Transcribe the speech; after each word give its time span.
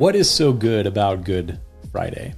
What 0.00 0.16
is 0.16 0.30
so 0.30 0.54
good 0.54 0.86
about 0.86 1.24
Good 1.24 1.60
Friday? 1.92 2.32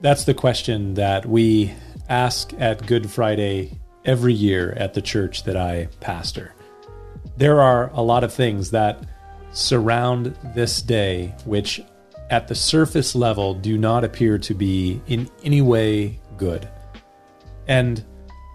That's 0.00 0.24
the 0.24 0.34
question 0.34 0.94
that 0.94 1.24
we 1.24 1.72
ask 2.08 2.52
at 2.54 2.84
Good 2.84 3.08
Friday 3.08 3.78
every 4.04 4.32
year 4.32 4.72
at 4.72 4.94
the 4.94 5.00
church 5.00 5.44
that 5.44 5.56
I 5.56 5.86
pastor. 6.00 6.52
There 7.36 7.60
are 7.60 7.90
a 7.92 8.02
lot 8.02 8.24
of 8.24 8.32
things 8.32 8.72
that 8.72 9.06
surround 9.52 10.36
this 10.56 10.82
day 10.82 11.32
which, 11.44 11.80
at 12.28 12.48
the 12.48 12.56
surface 12.56 13.14
level, 13.14 13.54
do 13.54 13.78
not 13.78 14.02
appear 14.02 14.36
to 14.38 14.52
be 14.52 15.00
in 15.06 15.30
any 15.44 15.62
way 15.62 16.18
good. 16.38 16.68
And 17.68 18.04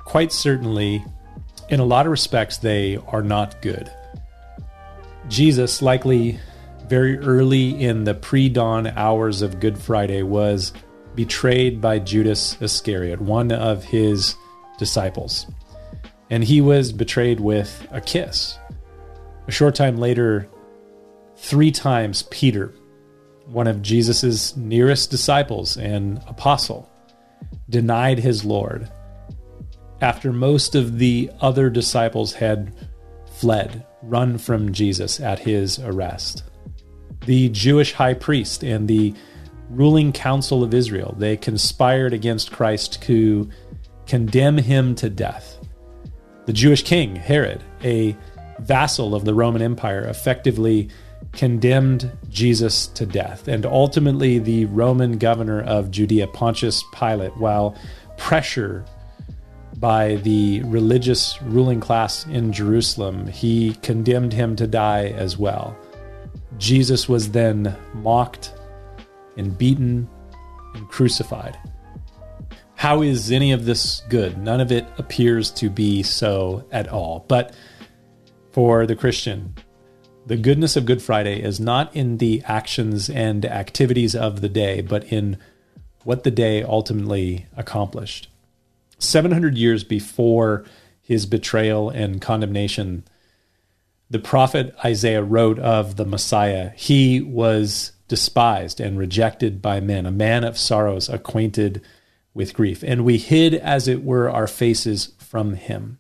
quite 0.04 0.34
certainly, 0.34 1.06
in 1.70 1.80
a 1.80 1.86
lot 1.86 2.06
of 2.06 2.12
respects, 2.12 2.58
they 2.58 2.98
are 3.08 3.24
not 3.24 3.62
good. 3.62 3.90
Jesus, 5.30 5.82
likely 5.82 6.38
very 6.88 7.18
early 7.20 7.70
in 7.82 8.04
the 8.04 8.14
pre 8.14 8.50
dawn 8.50 8.88
hours 8.88 9.42
of 9.42 9.60
Good 9.60 9.78
Friday, 9.78 10.24
was 10.24 10.74
betrayed 11.16 11.82
by 11.82 12.00
Judas 12.00 12.62
Iscariot, 12.62 13.22
one 13.22 13.52
of 13.52 13.84
his 13.84 14.36
disciples. 14.78 15.46
And 16.30 16.44
he 16.44 16.62
was 16.62 16.92
betrayed 16.92 17.40
with 17.40 17.88
a 17.92 18.02
kiss. 18.02 18.58
A 19.48 19.52
short 19.52 19.76
time 19.76 19.98
later, 19.98 20.50
three 21.38 21.72
times 21.72 22.24
Peter, 22.24 22.74
one 23.46 23.68
of 23.68 23.82
Jesus' 23.82 24.56
nearest 24.58 25.12
disciples 25.12 25.78
and 25.78 26.18
apostle, 26.28 26.90
denied 27.70 28.20
his 28.20 28.44
Lord 28.44 28.90
after 30.02 30.34
most 30.34 30.76
of 30.76 31.00
the 31.00 31.32
other 31.42 31.70
disciples 31.70 32.34
had 32.34 32.74
fled, 33.38 33.86
run 34.02 34.38
from 34.38 34.72
Jesus 34.72 35.20
at 35.20 35.40
his 35.40 35.80
arrest. 35.80 36.44
The 37.26 37.50
Jewish 37.50 37.94
high 37.94 38.14
priest 38.14 38.64
and 38.64 38.88
the 38.88 39.14
ruling 39.70 40.12
council 40.12 40.64
of 40.64 40.74
Israel, 40.74 41.16
they 41.18 41.38
conspired 41.38 42.14
against 42.14 42.52
Christ 42.52 43.02
to 43.04 43.50
condemn 44.06 44.58
him 44.58 44.96
to 44.96 45.10
death. 45.10 45.58
The 46.46 46.54
Jewish 46.54 46.84
king, 46.84 47.16
Herod, 47.16 47.64
a 47.84 48.16
vassal 48.60 49.16
of 49.16 49.26
the 49.26 49.34
Roman 49.34 49.62
Empire, 49.62 50.06
effectively 50.06 50.90
condemned 51.32 52.12
Jesus 52.30 52.88
to 52.88 53.06
death. 53.06 53.48
And 53.48 53.66
ultimately, 53.66 54.40
the 54.40 54.66
Roman 54.66 55.18
governor 55.18 55.62
of 55.62 55.92
Judea, 55.92 56.28
Pontius 56.28 56.84
Pilate, 56.94 57.36
while 57.38 57.76
pressure 58.18 58.86
by 59.78 60.16
the 60.18 60.62
religious 60.64 61.42
ruling 61.42 61.80
class 61.80 62.26
in 62.28 62.54
Jerusalem, 62.54 63.28
he 63.28 63.74
condemned 63.82 64.34
him 64.34 64.56
to 64.56 64.68
die 64.68 65.08
as 65.08 65.38
well. 65.38 65.76
Jesus 66.58 67.10
was 67.10 67.32
then 67.32 67.76
mocked 67.94 68.54
and 69.38 69.58
beaten 69.58 70.10
and 70.74 70.88
crucified. 70.90 71.58
How 72.76 73.02
is 73.02 73.32
any 73.32 73.52
of 73.52 73.66
this 73.66 74.02
good? 74.10 74.38
None 74.38 74.62
of 74.62 74.72
it 74.72 74.86
appears 74.98 75.50
to 75.52 75.70
be 75.70 76.04
so 76.04 76.68
at 76.72 76.88
all. 76.88 77.26
But 77.28 77.56
for 78.52 78.86
the 78.86 78.96
Christian, 78.96 79.56
the 80.26 80.38
goodness 80.38 80.76
of 80.76 80.86
Good 80.86 81.02
Friday 81.02 81.42
is 81.42 81.60
not 81.60 81.96
in 81.96 82.18
the 82.18 82.42
actions 82.46 83.10
and 83.10 83.46
activities 83.46 84.16
of 84.16 84.42
the 84.42 84.50
day, 84.50 84.82
but 84.82 85.04
in 85.06 85.38
what 86.04 86.24
the 86.24 86.32
day 86.32 86.64
ultimately 86.64 87.48
accomplished. 87.56 88.30
700 88.98 89.58
years 89.58 89.84
before 89.84 90.64
his 91.02 91.26
betrayal 91.26 91.90
and 91.90 92.22
condemnation, 92.22 93.04
the 94.10 94.20
prophet 94.20 94.76
Isaiah 94.84 95.24
wrote 95.24 95.60
of 95.60 95.96
the 95.96 96.06
Messiah, 96.06 96.72
he 96.76 97.22
was 97.22 97.92
despised 98.08 98.80
and 98.80 98.98
rejected 98.98 99.62
by 99.62 99.80
men, 99.80 100.06
a 100.06 100.12
man 100.12 100.44
of 100.44 100.58
sorrows, 100.58 101.10
acquainted 101.10 101.82
with 102.34 102.54
grief. 102.54 102.84
And 102.84 103.04
we 103.04 103.18
hid, 103.18 103.54
as 103.56 103.88
it 103.88 104.04
were, 104.04 104.30
our 104.30 104.48
faces 104.48 105.14
from 105.18 105.56
him. 105.56 106.00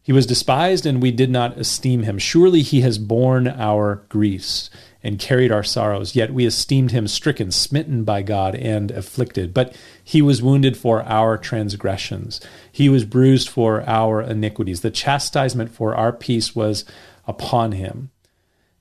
He 0.00 0.12
was 0.12 0.26
despised, 0.26 0.86
and 0.86 1.02
we 1.02 1.10
did 1.10 1.30
not 1.30 1.58
esteem 1.58 2.04
him. 2.04 2.18
Surely 2.18 2.62
he 2.62 2.82
has 2.82 2.98
borne 2.98 3.48
our 3.48 4.06
griefs 4.08 4.70
and 5.02 5.18
carried 5.18 5.52
our 5.52 5.62
sorrows, 5.62 6.16
yet 6.16 6.34
we 6.34 6.44
esteemed 6.44 6.90
him 6.90 7.06
stricken, 7.06 7.52
smitten 7.52 8.04
by 8.04 8.22
God, 8.22 8.54
and 8.54 8.90
afflicted. 8.90 9.54
But 9.54 9.76
he 10.02 10.20
was 10.20 10.42
wounded 10.42 10.76
for 10.76 11.02
our 11.02 11.38
transgressions, 11.38 12.40
he 12.70 12.88
was 12.88 13.04
bruised 13.04 13.48
for 13.48 13.82
our 13.88 14.20
iniquities. 14.20 14.80
The 14.80 14.90
chastisement 14.90 15.70
for 15.70 15.94
our 15.94 16.12
peace 16.12 16.54
was 16.54 16.84
upon 17.26 17.72
him, 17.72 18.10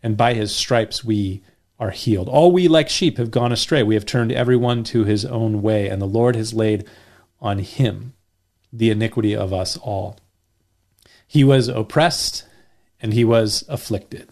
and 0.02 0.18
by 0.18 0.34
his 0.34 0.56
stripes 0.56 1.04
we 1.04 1.44
are 1.80 1.92
healed. 1.92 2.28
All 2.28 2.52
we 2.52 2.68
like 2.68 2.90
sheep 2.90 3.18
have 3.18 3.30
gone 3.30 3.52
astray. 3.52 3.84
We 3.84 3.94
have 3.96 4.06
turned 4.06 4.32
everyone 4.32 4.84
to 4.86 5.04
his 5.04 5.26
own 5.26 5.62
way, 5.62 5.88
and 5.88 6.02
the 6.02 6.08
Lord 6.08 6.36
has 6.36 6.54
laid 6.54 6.86
on 7.40 7.60
him 7.60 8.14
the 8.74 8.90
iniquity 8.90 9.36
of 9.36 9.54
us 9.54 9.78
all. 9.78 10.18
He 11.28 11.44
was 11.44 11.68
oppressed 11.68 12.46
and 13.02 13.14
he 13.14 13.24
was 13.24 13.64
afflicted, 13.68 14.30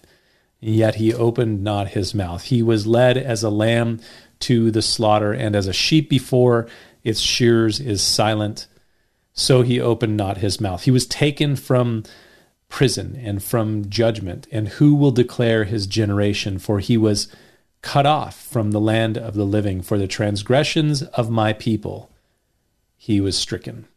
yet 0.73 0.95
he 0.95 1.13
opened 1.13 1.63
not 1.63 1.89
his 1.89 2.13
mouth. 2.13 2.43
He 2.45 2.63
was 2.63 2.87
led 2.87 3.17
as 3.17 3.43
a 3.43 3.49
lamb 3.49 3.99
to 4.39 4.71
the 4.71 4.81
slaughter, 4.81 5.33
and 5.33 5.55
as 5.55 5.67
a 5.67 5.73
sheep 5.73 6.09
before 6.09 6.67
its 7.03 7.19
shears 7.19 7.79
is 7.79 8.01
silent, 8.01 8.67
so 9.33 9.61
he 9.61 9.79
opened 9.79 10.17
not 10.17 10.37
his 10.37 10.59
mouth. 10.61 10.83
He 10.83 10.91
was 10.91 11.05
taken 11.05 11.55
from 11.55 12.03
prison 12.69 13.19
and 13.21 13.43
from 13.43 13.89
judgment. 13.89 14.47
And 14.51 14.67
who 14.67 14.95
will 14.95 15.11
declare 15.11 15.65
his 15.65 15.87
generation? 15.87 16.59
For 16.59 16.79
he 16.79 16.97
was 16.97 17.27
cut 17.81 18.05
off 18.05 18.35
from 18.35 18.71
the 18.71 18.79
land 18.79 19.17
of 19.17 19.35
the 19.35 19.45
living. 19.45 19.81
For 19.81 19.97
the 19.97 20.07
transgressions 20.07 21.03
of 21.03 21.29
my 21.29 21.53
people 21.53 22.11
he 22.97 23.21
was 23.21 23.37
stricken. 23.37 23.87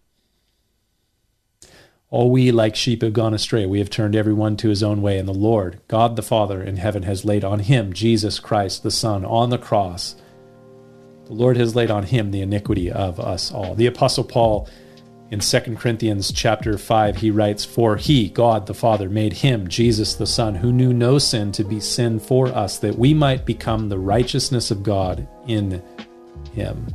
All 2.10 2.30
we 2.30 2.50
like 2.50 2.74
sheep 2.74 3.02
have 3.02 3.12
gone 3.12 3.34
astray. 3.34 3.66
We 3.66 3.80
have 3.80 3.90
turned 3.90 4.16
every 4.16 4.32
one 4.32 4.56
to 4.58 4.70
his 4.70 4.82
own 4.82 5.02
way. 5.02 5.18
And 5.18 5.28
the 5.28 5.34
Lord, 5.34 5.80
God 5.88 6.16
the 6.16 6.22
Father 6.22 6.62
in 6.62 6.76
heaven, 6.76 7.02
has 7.02 7.24
laid 7.24 7.44
on 7.44 7.58
him, 7.60 7.92
Jesus 7.92 8.40
Christ 8.40 8.82
the 8.82 8.90
Son, 8.90 9.26
on 9.26 9.50
the 9.50 9.58
cross. 9.58 10.16
The 11.26 11.34
Lord 11.34 11.58
has 11.58 11.76
laid 11.76 11.90
on 11.90 12.04
him 12.04 12.30
the 12.30 12.40
iniquity 12.40 12.90
of 12.90 13.20
us 13.20 13.52
all. 13.52 13.74
The 13.74 13.86
Apostle 13.86 14.24
Paul 14.24 14.68
in 15.30 15.40
2 15.40 15.60
Corinthians 15.76 16.32
chapter 16.32 16.78
5, 16.78 17.16
he 17.16 17.30
writes, 17.30 17.62
For 17.62 17.96
he, 17.96 18.30
God 18.30 18.66
the 18.66 18.72
Father, 18.72 19.10
made 19.10 19.34
him, 19.34 19.68
Jesus 19.68 20.14
the 20.14 20.26
Son, 20.26 20.54
who 20.54 20.72
knew 20.72 20.94
no 20.94 21.18
sin, 21.18 21.52
to 21.52 21.64
be 21.64 21.80
sin 21.80 22.18
for 22.18 22.48
us, 22.48 22.78
that 22.78 22.98
we 22.98 23.12
might 23.12 23.44
become 23.44 23.90
the 23.90 23.98
righteousness 23.98 24.70
of 24.70 24.82
God 24.82 25.28
in 25.46 25.82
him. 26.54 26.86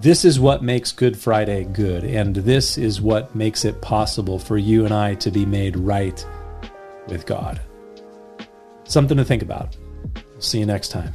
This 0.00 0.24
is 0.24 0.40
what 0.40 0.62
makes 0.62 0.92
Good 0.92 1.14
Friday 1.14 1.64
good, 1.64 2.04
and 2.04 2.34
this 2.34 2.78
is 2.78 3.02
what 3.02 3.34
makes 3.34 3.66
it 3.66 3.82
possible 3.82 4.38
for 4.38 4.56
you 4.56 4.86
and 4.86 4.94
I 4.94 5.14
to 5.16 5.30
be 5.30 5.44
made 5.44 5.76
right 5.76 6.26
with 7.06 7.26
God. 7.26 7.60
Something 8.84 9.18
to 9.18 9.26
think 9.26 9.42
about. 9.42 9.76
See 10.38 10.58
you 10.58 10.64
next 10.64 10.88
time. 10.88 11.12